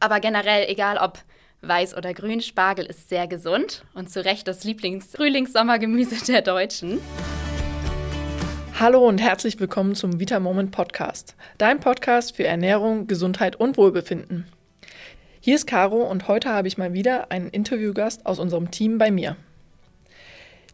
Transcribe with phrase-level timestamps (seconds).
[0.00, 1.18] Aber generell, egal ob
[1.60, 7.00] weiß oder grün, Spargel ist sehr gesund und zu Recht das Lieblings-Frühlings-Sommergemüse der Deutschen.
[8.78, 14.46] Hallo und herzlich willkommen zum Vita Moment Podcast, dein Podcast für Ernährung, Gesundheit und Wohlbefinden.
[15.40, 19.10] Hier ist Caro und heute habe ich mal wieder einen Interviewgast aus unserem Team bei
[19.10, 19.34] mir.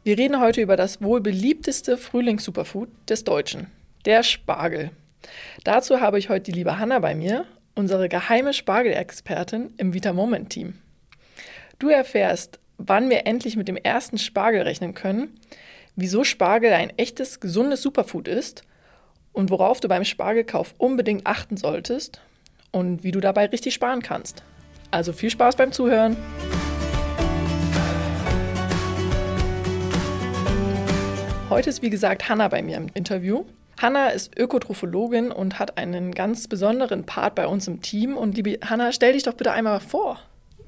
[0.02, 3.68] Wir reden heute über das wohl beliebteste Frühlings-Superfood des Deutschen,
[4.04, 4.90] der Spargel.
[5.64, 10.50] Dazu habe ich heute die liebe Hanna bei mir unsere geheime Spargelexpertin im Vita Moment
[10.50, 10.74] Team.
[11.78, 15.40] Du erfährst, wann wir endlich mit dem ersten Spargel rechnen können,
[15.96, 18.62] wieso Spargel ein echtes, gesundes Superfood ist
[19.32, 22.20] und worauf du beim Spargelkauf unbedingt achten solltest
[22.70, 24.42] und wie du dabei richtig sparen kannst.
[24.90, 26.16] Also viel Spaß beim Zuhören!
[31.50, 33.44] Heute ist wie gesagt Hanna bei mir im Interview.
[33.84, 38.16] Hanna ist Ökotrophologin und hat einen ganz besonderen Part bei uns im Team.
[38.16, 40.18] Und liebe Hanna, stell dich doch bitte einmal vor.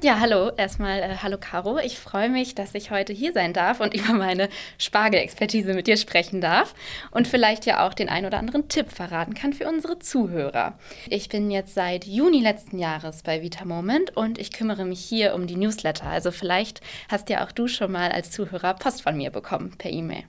[0.02, 1.79] Ja, hallo, erstmal äh, hallo Caro.
[1.79, 5.96] Ich freue mich, dass ich heute hier sein darf und über meine Spargelexpertise mit dir
[5.96, 6.74] sprechen darf
[7.10, 10.79] und vielleicht ja auch den ein oder anderen Tipp verraten kann für unsere Zuhörer.
[11.09, 15.35] Ich bin jetzt seit Juni letzten Jahres bei Vita Moment und ich kümmere mich hier
[15.35, 16.05] um die Newsletter.
[16.05, 19.90] Also vielleicht hast ja auch du schon mal als Zuhörer Post von mir bekommen per
[19.90, 20.24] E-Mail.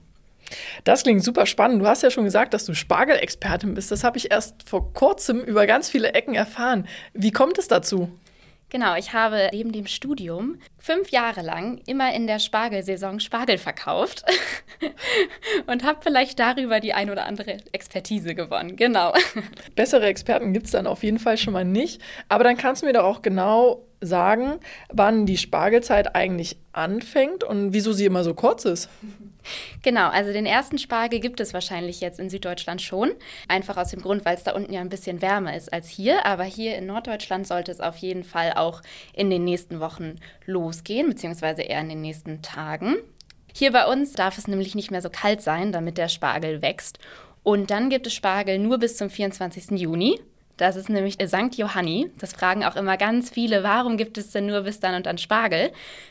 [0.84, 1.82] Das klingt super spannend.
[1.82, 3.90] Du hast ja schon gesagt, dass du Spargelexpertin bist.
[3.90, 6.86] Das habe ich erst vor kurzem über ganz viele Ecken erfahren.
[7.12, 8.10] Wie kommt es dazu?
[8.70, 14.24] Genau, ich habe neben dem Studium fünf Jahre lang immer in der Spargelsaison Spargel verkauft
[15.66, 18.76] und habe vielleicht darüber die ein oder andere Expertise gewonnen.
[18.76, 19.14] Genau.
[19.74, 22.02] Bessere Experten gibt es dann auf jeden Fall schon mal nicht.
[22.28, 24.60] Aber dann kannst du mir doch auch genau sagen,
[24.92, 28.90] wann die Spargelzeit eigentlich anfängt und wieso sie immer so kurz ist.
[29.82, 33.12] Genau, also den ersten Spargel gibt es wahrscheinlich jetzt in Süddeutschland schon.
[33.48, 36.26] Einfach aus dem Grund, weil es da unten ja ein bisschen wärmer ist als hier.
[36.26, 38.82] Aber hier in Norddeutschland sollte es auf jeden Fall auch
[39.12, 42.96] in den nächsten Wochen losgehen, beziehungsweise eher in den nächsten Tagen.
[43.52, 46.98] Hier bei uns darf es nämlich nicht mehr so kalt sein, damit der Spargel wächst.
[47.42, 49.70] Und dann gibt es Spargel nur bis zum 24.
[49.80, 50.20] Juni.
[50.58, 51.54] Das ist nämlich St.
[51.56, 52.10] Johanni.
[52.18, 55.16] Das fragen auch immer ganz viele, warum gibt es denn nur bis dann und dann
[55.16, 55.70] Spargel?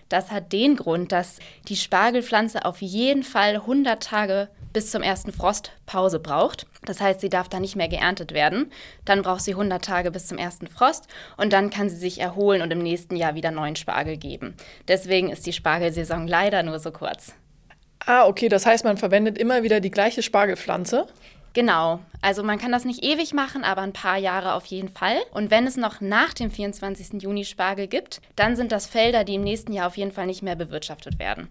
[0.09, 1.37] Das hat den Grund, dass
[1.67, 6.65] die Spargelpflanze auf jeden Fall 100 Tage bis zum ersten Frost Pause braucht.
[6.85, 8.71] Das heißt, sie darf da nicht mehr geerntet werden.
[9.05, 12.61] Dann braucht sie 100 Tage bis zum ersten Frost und dann kann sie sich erholen
[12.61, 14.55] und im nächsten Jahr wieder neuen Spargel geben.
[14.87, 17.33] Deswegen ist die Spargelsaison leider nur so kurz.
[18.05, 21.07] Ah, okay, das heißt, man verwendet immer wieder die gleiche Spargelpflanze?
[21.57, 22.01] Genau.
[22.21, 25.15] Also man kann das nicht ewig machen, aber ein paar Jahre auf jeden Fall.
[25.31, 27.19] Und wenn es noch nach dem 24.
[27.23, 30.43] Juni Spargel gibt, dann sind das Felder, die im nächsten Jahr auf jeden Fall nicht
[30.43, 31.47] mehr bewirtschaftet werden.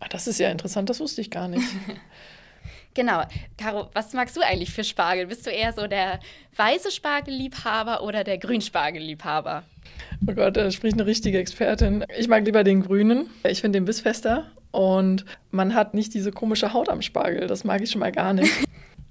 [0.00, 1.66] Ach, das ist ja interessant, das wusste ich gar nicht.
[2.94, 3.22] Genau.
[3.56, 5.28] Caro, was magst du eigentlich für Spargel?
[5.28, 6.18] Bist du eher so der
[6.56, 9.62] weiße Spargelliebhaber oder der Grünspargelliebhaber?
[10.26, 12.04] Oh Gott, da spricht eine richtige Expertin.
[12.18, 13.30] Ich mag lieber den grünen.
[13.44, 17.46] Ich finde den bissfester und man hat nicht diese komische Haut am Spargel.
[17.46, 18.52] Das mag ich schon mal gar nicht.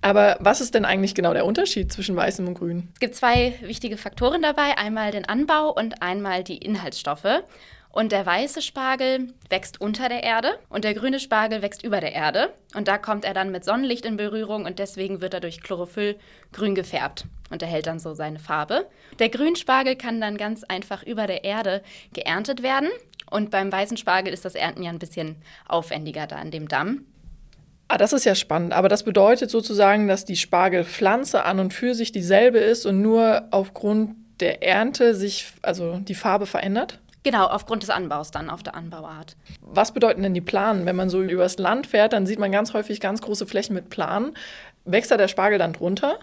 [0.07, 2.87] Aber was ist denn eigentlich genau der Unterschied zwischen weißem und grün?
[2.93, 7.43] Es gibt zwei wichtige Faktoren dabei, einmal den Anbau und einmal die Inhaltsstoffe.
[7.89, 12.13] Und der weiße Spargel wächst unter der Erde und der grüne Spargel wächst über der
[12.13, 12.53] Erde.
[12.73, 16.15] Und da kommt er dann mit Sonnenlicht in Berührung und deswegen wird er durch Chlorophyll
[16.53, 18.87] grün gefärbt und erhält dann so seine Farbe.
[19.19, 22.87] Der Grünspargel kann dann ganz einfach über der Erde geerntet werden.
[23.29, 25.35] Und beim weißen Spargel ist das Ernten ja ein bisschen
[25.67, 27.03] aufwendiger da in dem Damm.
[27.87, 28.73] Ah, das ist ja spannend.
[28.73, 33.47] Aber das bedeutet sozusagen, dass die Spargelpflanze an und für sich dieselbe ist und nur
[33.51, 36.99] aufgrund der Ernte sich, also die Farbe verändert?
[37.23, 39.35] Genau, aufgrund des Anbaus dann, auf der Anbauart.
[39.61, 40.85] Was bedeuten denn die Planen?
[40.85, 43.89] Wenn man so übers Land fährt, dann sieht man ganz häufig ganz große Flächen mit
[43.89, 44.33] Planen.
[44.85, 46.19] Wächst da der Spargel dann drunter?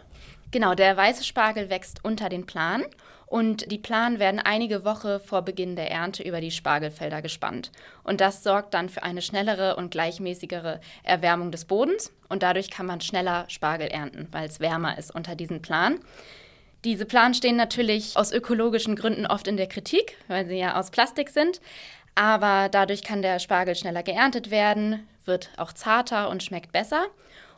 [0.51, 2.85] Genau, der weiße Spargel wächst unter den Planen
[3.35, 7.73] und die Planen werden einige Wochen vor Beginn der Ernte über die Spargelfelder gespannt.
[8.05, 12.87] Und das sorgt dann für eine schnellere und gleichmäßigere Erwärmung des Bodens und dadurch kann
[12.87, 15.99] man schneller Spargel ernten, weil es wärmer ist unter diesen Planen.
[16.85, 20.93] Diese Planen stehen natürlich aus ökologischen Gründen oft in der Kritik, weil sie ja aus
[20.93, 21.61] Plastik sind.
[22.15, 27.07] Aber dadurch kann der Spargel schneller geerntet werden, wird auch zarter und schmeckt besser.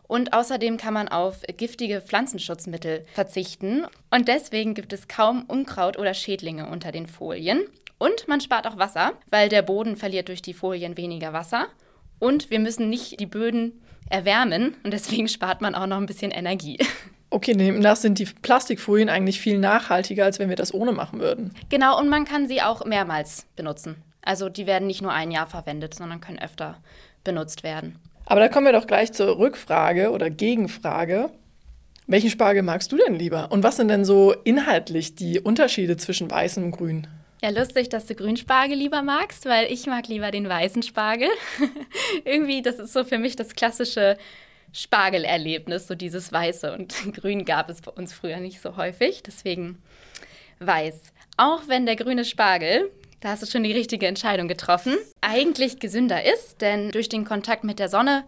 [0.08, 3.86] Und außerdem kann man auf giftige Pflanzenschutzmittel verzichten.
[4.10, 7.64] Und deswegen gibt es kaum Unkraut oder Schädlinge unter den Folien.
[7.98, 11.66] Und man spart auch Wasser, weil der Boden verliert durch die Folien weniger Wasser.
[12.18, 16.30] Und wir müssen nicht die Böden erwärmen und deswegen spart man auch noch ein bisschen
[16.30, 16.78] Energie.
[17.28, 21.52] Okay, demnach sind die Plastikfolien eigentlich viel nachhaltiger, als wenn wir das ohne machen würden.
[21.68, 23.96] Genau, und man kann sie auch mehrmals benutzen.
[24.22, 26.80] Also die werden nicht nur ein Jahr verwendet, sondern können öfter
[27.24, 27.98] benutzt werden.
[28.26, 31.30] Aber da kommen wir doch gleich zur Rückfrage oder Gegenfrage.
[32.08, 33.50] Welchen Spargel magst du denn lieber?
[33.50, 37.06] Und was sind denn so inhaltlich die Unterschiede zwischen weißem und grün?
[37.42, 41.28] Ja, lustig, dass du Grünspargel lieber magst, weil ich mag lieber den weißen Spargel.
[42.24, 44.16] Irgendwie, das ist so für mich das klassische
[44.72, 46.72] Spargelerlebnis, so dieses Weiße.
[46.72, 49.82] Und Grün gab es bei uns früher nicht so häufig, deswegen
[50.58, 51.12] weiß.
[51.36, 52.90] Auch wenn der grüne Spargel,
[53.20, 57.64] da hast du schon die richtige Entscheidung getroffen, eigentlich gesünder ist, denn durch den Kontakt
[57.64, 58.24] mit der Sonne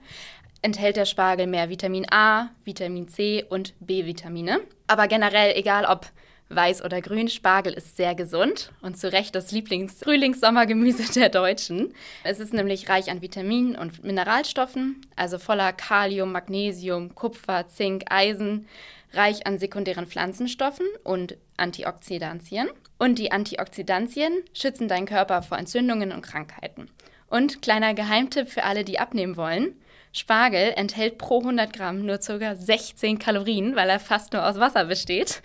[0.62, 4.60] enthält der Spargel mehr Vitamin A, Vitamin C und B-Vitamine.
[4.86, 6.06] Aber generell, egal ob
[6.50, 11.94] weiß oder grün, Spargel ist sehr gesund und zu Recht das Lieblings-Frühlings-Sommergemüse der Deutschen.
[12.24, 18.66] Es ist nämlich reich an Vitaminen und Mineralstoffen, also voller Kalium, Magnesium, Kupfer, Zink, Eisen,
[19.12, 22.68] reich an sekundären Pflanzenstoffen und Antioxidantien.
[22.98, 26.90] Und die Antioxidantien schützen deinen Körper vor Entzündungen und Krankheiten.
[27.28, 29.74] Und kleiner Geheimtipp für alle, die abnehmen wollen.
[30.12, 32.56] Spargel enthält pro 100 Gramm nur ca.
[32.56, 35.42] 16 Kalorien, weil er fast nur aus Wasser besteht.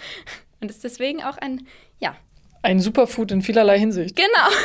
[0.61, 1.67] Und ist deswegen auch ein,
[1.99, 2.15] ja.
[2.61, 4.15] Ein Superfood in vielerlei Hinsicht.
[4.15, 4.55] Genau.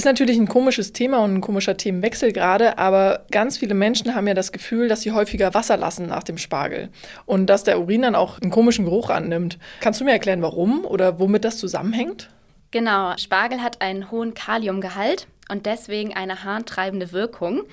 [0.00, 4.26] Ist natürlich ein komisches Thema und ein komischer Themenwechsel gerade, aber ganz viele Menschen haben
[4.26, 6.88] ja das Gefühl, dass sie häufiger Wasser lassen nach dem Spargel
[7.26, 9.58] und dass der Urin dann auch einen komischen Geruch annimmt.
[9.80, 12.30] Kannst du mir erklären, warum oder womit das zusammenhängt?
[12.70, 17.64] Genau, Spargel hat einen hohen Kaliumgehalt und deswegen eine harntreibende Wirkung.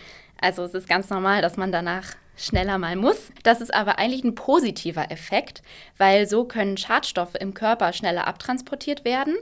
[0.41, 3.31] Also es ist ganz normal, dass man danach schneller mal muss.
[3.43, 5.61] Das ist aber eigentlich ein positiver Effekt,
[5.97, 9.37] weil so können Schadstoffe im Körper schneller abtransportiert werden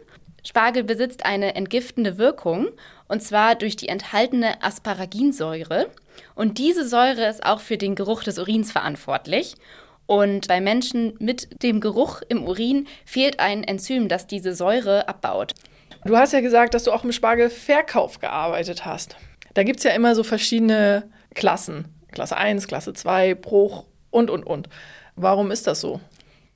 [0.46, 2.70] Spargel besitzt eine entgiftende Wirkung
[3.08, 5.88] und zwar durch die enthaltene Asparaginsäure.
[6.36, 9.56] Und diese Säure ist auch für den Geruch des Urins verantwortlich.
[10.06, 15.54] Und bei Menschen mit dem Geruch im Urin fehlt ein Enzym, das diese Säure abbaut.
[16.06, 19.18] Du hast ja gesagt, dass du auch im Spargelverkauf gearbeitet hast.
[19.56, 21.86] Da gibt es ja immer so verschiedene Klassen.
[22.12, 24.70] Klasse 1, Klasse 2, Bruch und, und, und.
[25.16, 26.00] Warum ist das so?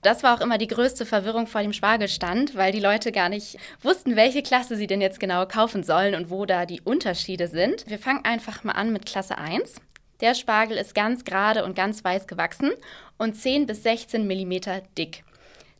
[0.01, 3.57] Das war auch immer die größte Verwirrung vor dem Spargelstand, weil die Leute gar nicht
[3.81, 7.83] wussten, welche Klasse sie denn jetzt genau kaufen sollen und wo da die Unterschiede sind.
[7.85, 9.75] Wir fangen einfach mal an mit Klasse 1.
[10.21, 12.71] Der Spargel ist ganz gerade und ganz weiß gewachsen
[13.17, 15.23] und 10 bis 16 Millimeter dick.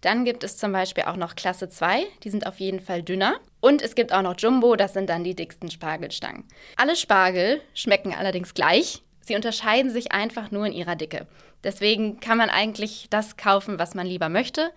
[0.01, 3.39] Dann gibt es zum Beispiel auch noch Klasse 2, die sind auf jeden Fall dünner.
[3.61, 6.45] Und es gibt auch noch Jumbo, das sind dann die dicksten Spargelstangen.
[6.77, 9.01] Alle Spargel schmecken allerdings gleich.
[9.29, 11.27] Sie unterscheiden sich einfach nur in ihrer Dicke.
[11.63, 14.71] Deswegen kann man eigentlich das kaufen, was man lieber möchte.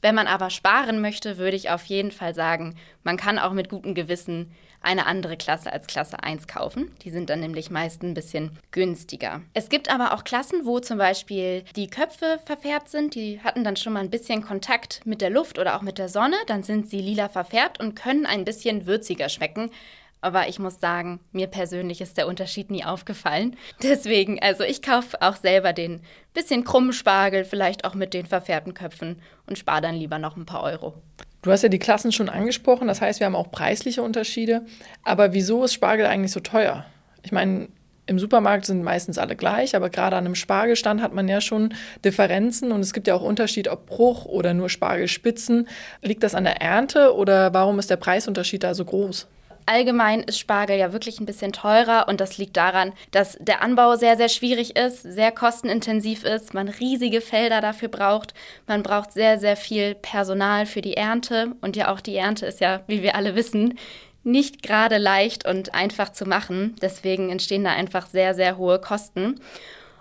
[0.00, 3.68] Wenn man aber sparen möchte, würde ich auf jeden Fall sagen, man kann auch mit
[3.68, 4.50] gutem Gewissen
[4.80, 6.90] eine andere Klasse als Klasse 1 kaufen.
[7.02, 9.42] Die sind dann nämlich meist ein bisschen günstiger.
[9.52, 13.14] Es gibt aber auch Klassen, wo zum Beispiel die Köpfe verfärbt sind.
[13.14, 16.08] Die hatten dann schon mal ein bisschen Kontakt mit der Luft oder auch mit der
[16.08, 16.36] Sonne.
[16.46, 19.70] Dann sind sie lila verfärbt und können ein bisschen würziger schmecken.
[20.20, 23.56] Aber ich muss sagen, mir persönlich ist der Unterschied nie aufgefallen.
[23.82, 26.00] Deswegen, also ich kaufe auch selber den
[26.34, 30.46] bisschen krummen Spargel, vielleicht auch mit den verfärbten Köpfen und spare dann lieber noch ein
[30.46, 30.94] paar Euro.
[31.42, 34.66] Du hast ja die Klassen schon angesprochen, das heißt, wir haben auch preisliche Unterschiede.
[35.04, 36.84] Aber wieso ist Spargel eigentlich so teuer?
[37.22, 37.68] Ich meine,
[38.08, 41.74] im Supermarkt sind meistens alle gleich, aber gerade an einem Spargelstand hat man ja schon
[42.04, 45.68] Differenzen und es gibt ja auch Unterschied, ob Bruch oder nur Spargelspitzen.
[46.02, 49.26] Liegt das an der Ernte oder warum ist der Preisunterschied da so groß?
[49.68, 53.96] Allgemein ist Spargel ja wirklich ein bisschen teurer und das liegt daran, dass der Anbau
[53.96, 58.32] sehr, sehr schwierig ist, sehr kostenintensiv ist, man riesige Felder dafür braucht,
[58.66, 62.60] man braucht sehr, sehr viel Personal für die Ernte und ja auch die Ernte ist
[62.60, 63.78] ja, wie wir alle wissen,
[64.24, 66.74] nicht gerade leicht und einfach zu machen.
[66.80, 69.38] Deswegen entstehen da einfach sehr, sehr hohe Kosten.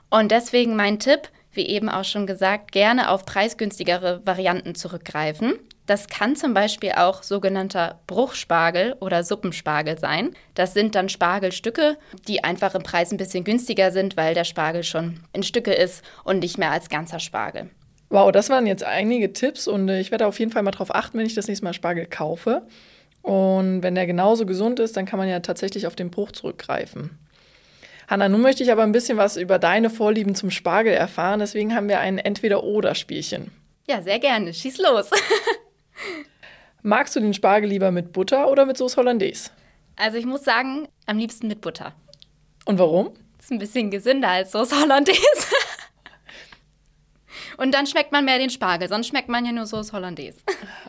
[0.10, 5.60] Und deswegen mein Tipp, wie eben auch schon gesagt, gerne auf preisgünstigere Varianten zurückgreifen.
[5.88, 10.36] Das kann zum Beispiel auch sogenannter Bruchspargel oder Suppenspargel sein.
[10.54, 14.84] Das sind dann Spargelstücke, die einfach im Preis ein bisschen günstiger sind, weil der Spargel
[14.84, 17.70] schon in Stücke ist und nicht mehr als ganzer Spargel.
[18.10, 20.94] Wow, das waren jetzt einige Tipps und äh, ich werde auf jeden Fall mal darauf
[20.94, 22.64] achten, wenn ich das nächste Mal Spargel kaufe.
[23.22, 27.18] Und wenn der genauso gesund ist, dann kann man ja tatsächlich auf den Bruch zurückgreifen.
[28.10, 31.40] Hanna, nun möchte ich aber ein bisschen was über deine Vorlieben zum Spargel erfahren.
[31.40, 33.52] Deswegen haben wir ein Entweder-Oder-Spielchen.
[33.90, 34.54] Ja, sehr gerne.
[34.54, 35.10] Schieß los.
[36.84, 39.50] Magst du den Spargel lieber mit Butter oder mit Sauce Hollandaise?
[39.96, 41.94] Also ich muss sagen, am liebsten mit Butter.
[42.66, 43.14] Und warum?
[43.40, 45.20] Ist ein bisschen gesünder als Sauce Hollandaise.
[47.58, 50.38] Und dann schmeckt man mehr den Spargel, sonst schmeckt man ja nur Sauce Hollandaise.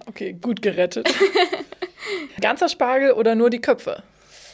[0.07, 1.09] Okay, gut gerettet.
[2.41, 4.03] Ganzer Spargel oder nur die Köpfe?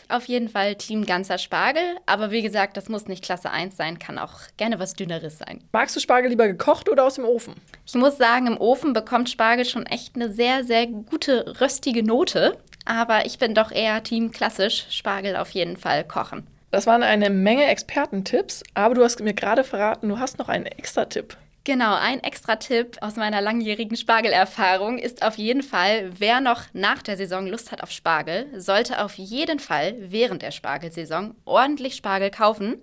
[0.08, 1.96] Auf jeden Fall Team ganzer Spargel.
[2.06, 5.62] Aber wie gesagt, das muss nicht Klasse 1 sein, kann auch gerne was Dünneres sein.
[5.72, 7.54] Magst du Spargel lieber gekocht oder aus dem Ofen?
[7.86, 12.58] Ich muss sagen, im Ofen bekommt Spargel schon echt eine sehr, sehr gute röstige Note.
[12.84, 14.86] Aber ich bin doch eher Team klassisch.
[14.90, 16.46] Spargel auf jeden Fall kochen.
[16.70, 20.66] Das waren eine Menge Expertentipps, aber du hast mir gerade verraten, du hast noch einen
[20.66, 21.36] extra Tipp.
[21.66, 27.00] Genau, ein extra Tipp aus meiner langjährigen Spargelerfahrung ist auf jeden Fall, wer noch nach
[27.00, 32.30] der Saison Lust hat auf Spargel, sollte auf jeden Fall während der Spargelsaison ordentlich Spargel
[32.30, 32.82] kaufen,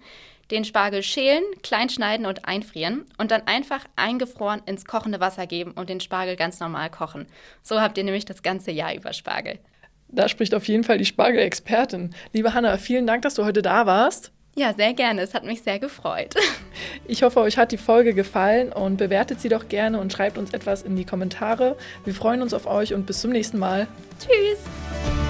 [0.49, 5.87] den Spargel schälen, kleinschneiden und einfrieren und dann einfach eingefroren ins kochende Wasser geben und
[5.87, 7.27] den Spargel ganz normal kochen.
[7.61, 9.59] So habt ihr nämlich das ganze Jahr über Spargel.
[10.07, 12.15] Da spricht auf jeden Fall die Spargelexpertin.
[12.33, 14.31] Liebe Hanna, vielen Dank, dass du heute da warst.
[14.55, 15.21] Ja, sehr gerne.
[15.21, 16.35] Es hat mich sehr gefreut.
[17.07, 20.53] Ich hoffe, euch hat die Folge gefallen und bewertet sie doch gerne und schreibt uns
[20.53, 21.75] etwas in die Kommentare.
[22.05, 23.87] Wir freuen uns auf euch und bis zum nächsten Mal.
[24.19, 25.20] Tschüss.